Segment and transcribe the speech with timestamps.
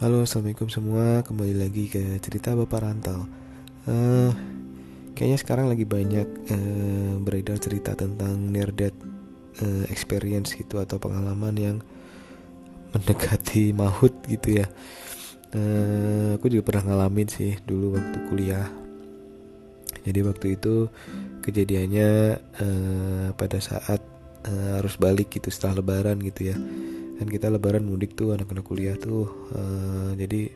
[0.00, 1.20] Halo, assalamualaikum semua.
[1.20, 3.28] Kembali lagi ke cerita bapak rantau.
[3.84, 4.32] Uh,
[5.12, 8.96] kayaknya sekarang lagi banyak uh, beredar cerita tentang near death
[9.60, 11.76] uh, experience gitu atau pengalaman yang
[12.96, 14.72] mendekati maut gitu ya.
[15.52, 18.72] Uh, aku juga pernah ngalamin sih dulu waktu kuliah.
[20.00, 20.88] Jadi waktu itu
[21.44, 24.00] kejadiannya uh, pada saat
[24.48, 26.56] uh, harus balik gitu setelah lebaran gitu ya
[27.20, 30.48] kan kita lebaran mudik tuh anak-anak kuliah tuh uh, jadi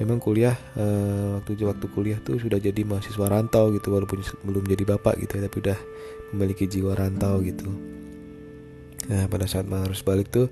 [0.00, 4.88] memang kuliah uh, waktu waktu kuliah tuh sudah jadi mahasiswa rantau gitu walaupun belum jadi
[4.88, 5.78] bapak gitu ya tapi udah
[6.32, 7.68] memiliki jiwa rantau gitu.
[9.12, 10.48] Nah pada saat harus balik tuh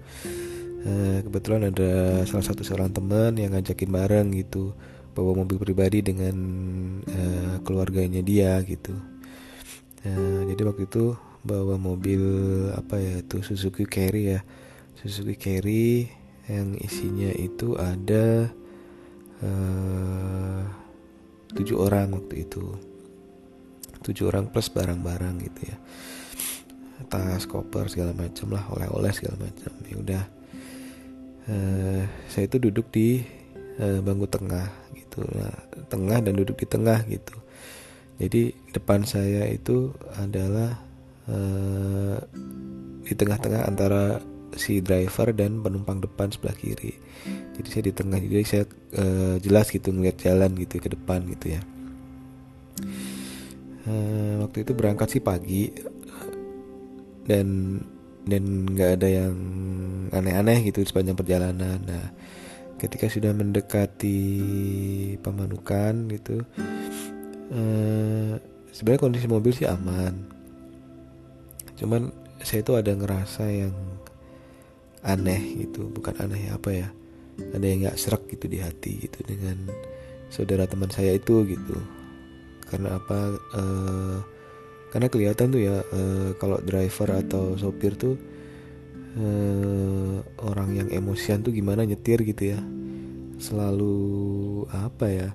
[0.85, 4.77] uh, kebetulan ada salah satu seorang teman yang ngajakin bareng gitu
[5.17, 6.37] bawa mobil pribadi dengan
[7.09, 8.93] uh, keluarganya dia gitu.
[10.05, 12.21] Uh, jadi waktu itu bawa mobil
[12.77, 14.45] apa ya itu Suzuki Carry ya
[14.99, 16.11] Suzuki Carry
[16.51, 18.51] yang isinya itu ada
[19.41, 20.63] eh,
[21.55, 22.65] tujuh uh, orang waktu itu.
[24.01, 25.77] Tujuh orang plus barang-barang gitu ya.
[27.07, 30.25] Tas koper segala macam lah oleh-oleh segala macam ya udah.
[31.51, 33.25] Uh, saya itu duduk di
[33.81, 35.23] uh, bangku tengah gitu.
[35.33, 35.55] Nah,
[35.89, 37.37] tengah dan duduk di tengah gitu.
[38.21, 40.77] Jadi depan saya itu adalah
[43.07, 44.19] di tengah-tengah antara
[44.57, 46.97] si driver dan penumpang depan sebelah kiri.
[47.59, 48.65] Jadi saya di tengah jadi saya
[48.97, 51.63] uh, jelas gitu ngeliat jalan gitu ke depan gitu ya.
[53.87, 55.71] Uh, waktu itu berangkat sih pagi
[57.25, 57.79] dan
[58.27, 59.37] dan nggak ada yang
[60.11, 61.79] aneh-aneh gitu sepanjang perjalanan.
[61.85, 62.07] Nah
[62.81, 64.19] ketika sudah mendekati
[65.21, 66.41] pemanukan gitu
[67.53, 68.35] uh,
[68.73, 70.17] sebenarnya kondisi mobil sih aman.
[71.77, 72.09] Cuman
[72.41, 73.75] saya itu ada ngerasa yang
[75.01, 76.89] aneh gitu bukan aneh apa ya
[77.57, 79.57] ada yang nggak serak gitu di hati gitu dengan
[80.29, 81.77] saudara teman saya itu gitu.
[82.69, 84.19] Karena apa uh,
[84.93, 88.15] karena kelihatan tuh ya uh, kalau driver atau sopir tuh
[89.19, 92.61] uh, orang yang emosian tuh gimana nyetir gitu ya.
[93.41, 93.97] Selalu
[94.69, 95.29] apa ya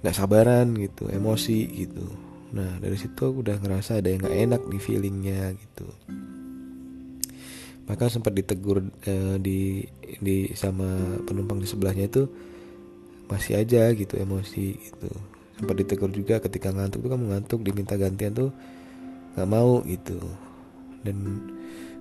[0.00, 2.08] nggak sabaran gitu emosi gitu.
[2.56, 5.86] Nah dari situ aku udah ngerasa ada yang nggak enak di feelingnya gitu
[7.84, 9.84] maka sempat ditegur uh, di
[10.20, 12.24] di sama penumpang di sebelahnya itu
[13.28, 15.10] masih aja gitu emosi gitu.
[15.60, 18.50] Sempat ditegur juga ketika ngantuk tuh kamu ngantuk diminta gantian tuh
[19.36, 20.16] nggak mau gitu.
[21.04, 21.44] Dan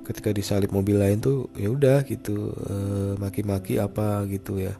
[0.08, 4.76] ketika disalip mobil lain tuh ya udah gitu eh, maki-maki apa gitu ya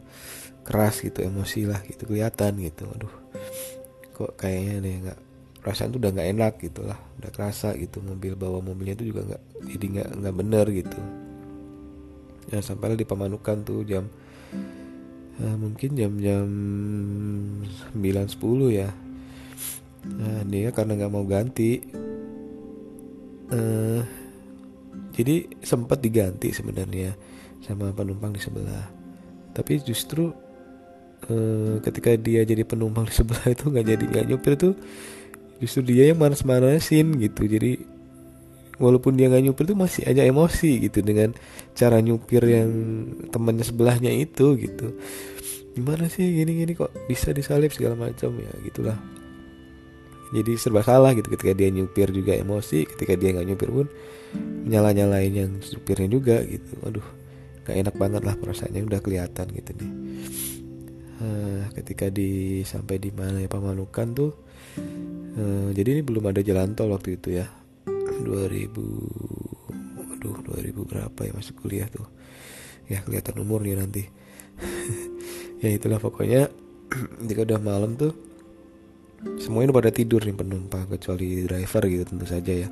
[0.64, 2.88] keras gitu emosi lah gitu kelihatan gitu.
[2.88, 3.14] Aduh
[4.14, 5.20] kok kayaknya deh nggak
[5.64, 7.00] perasaan tuh udah nggak enak gitu lah.
[7.16, 11.00] Udah kerasa gitu mobil bawa mobilnya itu juga nggak jadi nggak nggak bener gitu.
[12.52, 14.04] Ya sampai di pemanukan tuh jam
[15.40, 16.44] uh, mungkin jam-jam
[17.96, 18.36] 9 10
[18.76, 18.92] ya.
[20.04, 21.80] Nah dia karena nggak mau ganti
[23.48, 24.04] uh,
[25.16, 27.16] jadi sempat diganti sebenarnya
[27.64, 28.84] sama penumpang di sebelah.
[29.56, 30.28] Tapi justru
[31.32, 34.76] uh, ketika dia jadi penumpang di sebelah itu nggak jadi nggak nyupir tuh
[35.64, 37.48] justru dia yang manas-manasin gitu.
[37.48, 37.80] Jadi
[38.76, 41.32] walaupun dia nggak nyupir tuh masih aja emosi gitu dengan
[41.72, 42.70] cara nyupir yang
[43.32, 44.92] temannya sebelahnya itu gitu.
[45.74, 48.98] Gimana sih gini-gini kok bisa disalip segala macam ya gitulah.
[50.34, 53.86] Jadi serba salah gitu ketika dia nyupir juga emosi ketika dia nggak nyupir pun
[54.66, 56.74] nyala nyalain yang supirnya juga gitu.
[56.84, 57.06] Aduh
[57.64, 59.92] gak enak banget lah perasaannya udah kelihatan gitu nih.
[61.14, 64.32] Uh, ketika di sampai di mana ya pemanukan tuh
[65.38, 67.46] uh, jadi ini belum ada jalan tol waktu itu ya.
[67.86, 68.70] 2000
[70.14, 72.06] aduh 2000 berapa ya masuk kuliah tuh.
[72.88, 74.06] Ya kelihatan umurnya nanti.
[75.64, 76.52] Ya itulah pokoknya.
[77.28, 78.12] Jika udah malam tuh
[79.40, 82.68] semuanya udah pada tidur nih penumpang kecuali driver gitu tentu saja ya.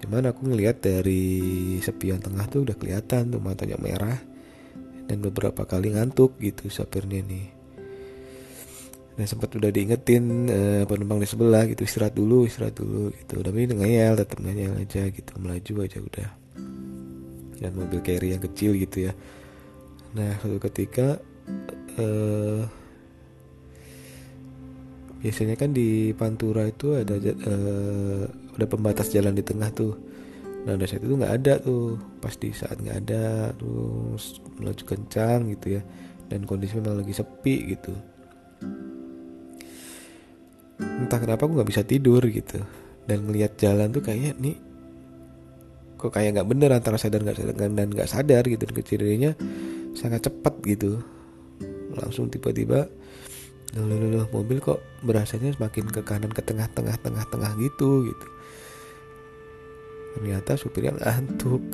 [0.00, 4.16] Cuman aku ngelihat dari sepion tengah tuh udah kelihatan tuh matanya merah
[5.06, 7.55] dan beberapa kali ngantuk gitu sopirnya nih
[9.16, 13.40] dan sempat udah diingetin uh, penumpang di sebelah gitu istirahat dulu istirahat dulu gitu.
[13.40, 16.28] Tapi ngeyel tetap ngeyel aja gitu melaju aja udah.
[17.56, 19.12] Dan mobil carry yang kecil gitu ya.
[20.12, 21.16] Nah suatu ketika
[21.96, 22.68] uh,
[25.24, 29.96] biasanya kan di Pantura itu ada uh, ada pembatas jalan di tengah tuh.
[30.68, 31.96] Nah dari saat itu nggak ada tuh.
[32.20, 35.82] Pas di saat nggak ada terus melaju kencang gitu ya.
[36.28, 37.96] Dan kondisi memang lagi sepi gitu
[40.96, 42.60] entah kenapa aku nggak bisa tidur gitu.
[43.06, 44.56] Dan ngelihat jalan tuh kayaknya nih
[45.96, 48.64] kok kayak nggak bener antara sadar nggak sadar dan nggak sadar gitu.
[48.66, 49.32] Kejadiannya
[49.94, 51.00] sangat cepat gitu.
[51.96, 52.88] Langsung tiba-tiba
[53.76, 58.08] loh, loh, loh, mobil kok berasanya semakin ke kanan ke tengah tengah tengah tengah gitu
[58.08, 58.26] gitu.
[60.16, 61.64] Ternyata supirnya ngantuk.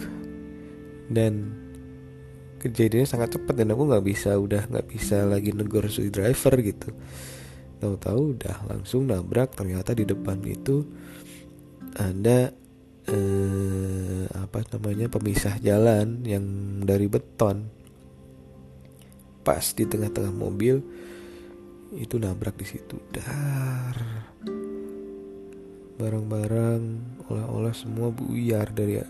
[1.12, 1.62] Dan
[2.62, 6.94] kejadiannya sangat cepat dan aku nggak bisa udah nggak bisa lagi negor si driver gitu
[7.82, 9.58] tahu-tahu udah langsung nabrak.
[9.58, 10.86] Ternyata di depan itu
[11.98, 12.54] ada
[13.10, 16.46] eh, apa namanya pemisah jalan yang
[16.86, 17.66] dari beton.
[19.42, 20.78] Pas di tengah-tengah mobil
[21.98, 23.02] itu nabrak di situ.
[23.10, 23.98] Dar.
[25.98, 26.82] Barang-barang
[27.26, 29.02] oleh-oleh semua buyar dari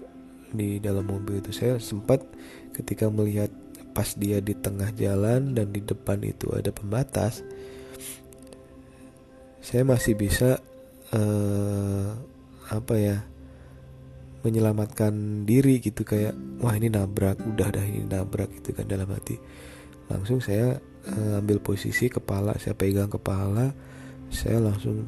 [0.53, 1.53] di dalam mobil itu.
[1.53, 2.25] Saya sempat
[2.73, 3.53] ketika melihat
[3.93, 7.45] pas dia di tengah jalan dan di depan itu ada pembatas
[9.63, 10.59] saya masih bisa
[11.15, 12.11] uh,
[12.67, 13.19] apa ya
[14.43, 19.39] menyelamatkan diri gitu kayak wah ini nabrak udah dah ini nabrak gitu kan dalam hati.
[20.11, 23.71] Langsung saya uh, ambil posisi kepala saya pegang kepala
[24.35, 25.07] saya langsung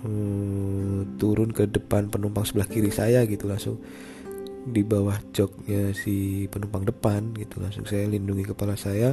[0.00, 3.76] uh, turun ke depan penumpang sebelah kiri saya gitu langsung
[4.64, 9.12] di bawah joknya si penumpang depan gitu langsung saya lindungi kepala saya.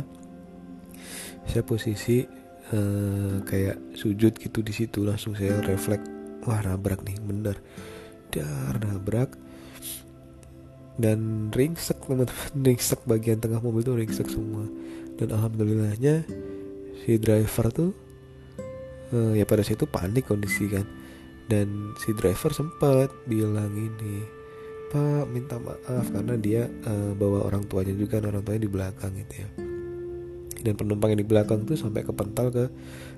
[1.44, 2.24] Saya posisi
[2.72, 6.08] uh, kayak sujud gitu di situ langsung saya refleks
[6.48, 7.60] wah nabrak nih bener.
[8.32, 9.36] Dar nabrak.
[11.00, 14.66] Dan ringsek teman-teman ringsek bagian tengah mobil tuh ringsek semua.
[15.20, 16.26] Dan alhamdulillahnya
[17.06, 17.92] si driver tuh
[19.14, 20.88] uh, ya pada saat itu panik kondisi kan.
[21.52, 24.42] Dan si driver sempat bilang ini
[24.92, 29.34] pak minta maaf karena dia uh, bawa orang tuanya juga orang tuanya di belakang gitu
[29.40, 29.71] ya
[30.62, 32.66] dan penumpang yang di belakang tuh sampai kepental ke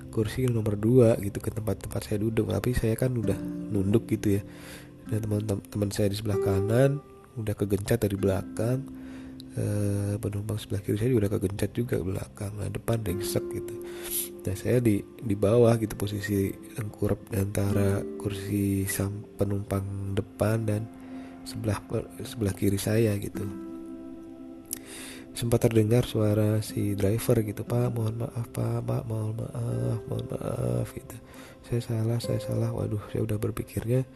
[0.08, 2.48] kursi nomor 2 gitu ke tempat-tempat saya duduk.
[2.48, 3.36] Tapi saya kan udah
[3.70, 4.42] nunduk gitu ya.
[5.08, 7.02] Dan teman-teman saya di sebelah kanan
[7.36, 8.80] udah kegencet dari belakang.
[9.54, 9.64] E,
[10.18, 13.74] penumpang sebelah kiri saya juga udah kegencet juga ke belakang nah depan ringsek gitu.
[14.42, 20.82] Nah saya di di bawah gitu posisi engkurep antara kursi sang penumpang depan dan
[21.46, 21.78] sebelah
[22.24, 23.46] sebelah kiri saya gitu
[25.34, 30.88] sempat terdengar suara si driver gitu pak mohon maaf pak pak mohon maaf mohon maaf
[30.94, 31.16] gitu.
[31.66, 34.06] Saya salah saya salah waduh saya udah berpikirnya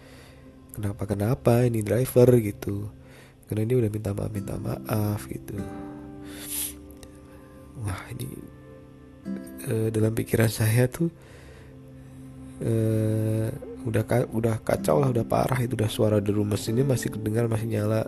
[0.78, 2.30] kenapa kenapa ini driver?
[2.38, 2.86] gitu.
[3.50, 5.58] Karena dia udah minta maaf minta maaf gitu.
[7.82, 8.28] Wah ini
[9.66, 11.10] e, dalam pikiran saya tuh
[12.62, 12.72] e,
[13.90, 18.06] udah udah kacau lah udah parah itu udah suara deru mesinnya masih kedengar masih nyala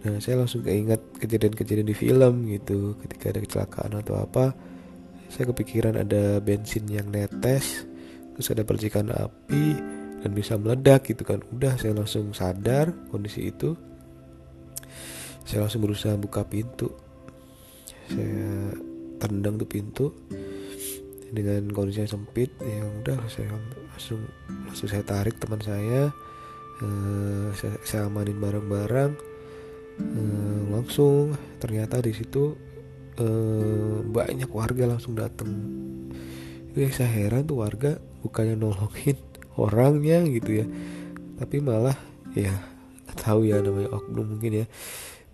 [0.00, 2.96] Nah saya langsung keinget kejadian-kejadian di film gitu.
[3.04, 4.56] Ketika ada kecelakaan atau apa
[5.28, 7.84] Saya kepikiran ada bensin yang netes
[8.32, 9.76] Terus ada percikan api
[10.24, 11.44] Dan bisa meledak gitu kan.
[11.52, 13.76] Udah saya langsung sadar kondisi itu.
[15.44, 16.92] Saya langsung berusaha buka pintu.
[18.06, 18.76] Saya
[19.16, 20.06] tendang tuh pintu
[21.32, 22.52] dengan kondisi yang sempit.
[22.60, 23.48] Yang udah saya
[23.96, 24.20] langsung
[24.68, 26.12] langsung saya tarik teman saya.
[26.84, 29.29] Uh, saya, saya amanin barang-barang
[30.00, 32.56] uh, langsung ternyata di situ
[33.20, 35.50] uh, banyak warga langsung datang
[36.78, 39.18] yang saya heran tuh warga bukannya nolongin
[39.64, 40.66] orangnya gitu ya.
[41.40, 41.96] Tapi malah
[42.36, 42.52] ya
[43.18, 44.66] tahu ya namanya oknum mungkin ya.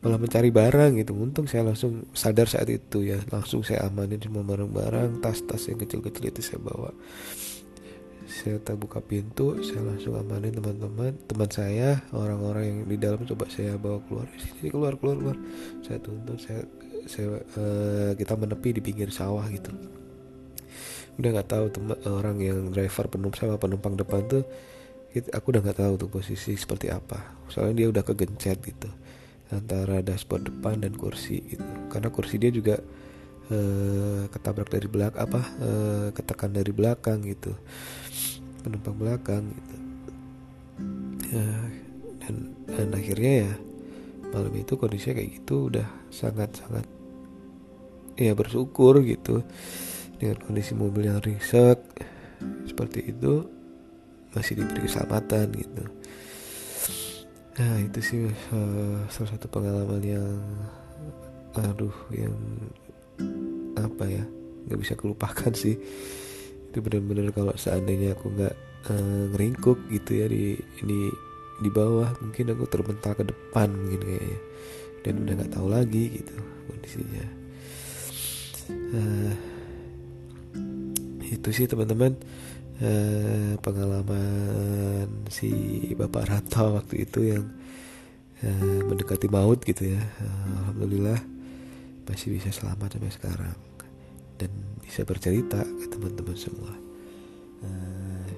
[0.00, 1.12] Malah mencari barang gitu.
[1.16, 3.20] Untung saya langsung sadar saat itu ya.
[3.28, 6.94] Langsung saya amanin semua barang-barang tas-tas yang kecil-kecil itu saya bawa
[8.26, 11.14] saya tak buka pintu saya langsung amanin teman-teman.
[11.30, 14.26] Teman saya orang-orang yang di dalam coba saya bawa keluar.
[14.34, 15.38] Sini keluar keluar keluar.
[15.86, 16.62] Saya tuntun saya
[17.06, 19.70] saya uh, kita menepi di pinggir sawah gitu.
[21.16, 24.44] Udah nggak tahu teman orang yang driver penumpang sama penumpang depan tuh
[25.32, 27.46] aku udah nggak tahu tuh posisi seperti apa.
[27.48, 28.90] Soalnya dia udah kegencet gitu
[29.54, 31.64] antara dashboard depan dan kursi gitu.
[31.88, 32.82] Karena kursi dia juga
[33.50, 37.52] uh, ketabrak dari belakang apa uh, ketekan dari belakang gitu.
[38.62, 39.76] Penumpang belakang gitu.
[41.26, 41.50] Ya,
[42.22, 42.34] dan
[42.66, 43.52] dan akhirnya ya
[44.34, 46.86] malam itu kondisinya kayak gitu udah sangat sangat
[48.18, 49.44] ya bersyukur gitu
[50.16, 51.78] dengan kondisi mobil yang riset
[52.64, 53.44] seperti itu
[54.36, 55.82] masih diberi keselamatan gitu.
[57.56, 60.36] Nah itu sih uh, salah satu pengalaman yang
[61.56, 62.36] aduh yang
[63.76, 64.24] apa ya
[64.66, 65.78] nggak bisa kelupakan sih.
[66.70, 68.54] Itu benar-benar kalau seandainya aku nggak
[68.90, 71.00] uh, ngeringkuk gitu ya di di
[71.56, 74.40] di bawah mungkin aku terbental ke depan mungkin kayaknya.
[75.06, 77.24] Dan udah nggak tahu lagi gitu kondisinya.
[78.66, 79.32] Uh,
[81.26, 82.18] itu sih teman-teman
[82.82, 85.50] uh, pengalaman si
[85.94, 87.46] bapak rantau waktu itu yang
[88.42, 90.02] uh, mendekati maut gitu ya.
[90.18, 91.35] Uh, alhamdulillah
[92.06, 93.58] masih bisa selamat sampai sekarang.
[94.36, 96.72] Dan bisa bercerita ke teman-teman semua.
[97.64, 98.28] Uh,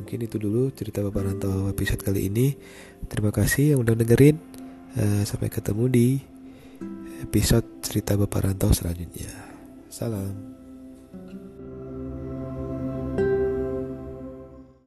[0.00, 2.54] mungkin itu dulu cerita Bapak Rantau episode kali ini.
[3.08, 4.36] Terima kasih yang udah dengerin.
[4.94, 6.08] Uh, sampai ketemu di
[7.24, 9.32] episode cerita Bapak Rantau selanjutnya.
[9.88, 10.63] Salam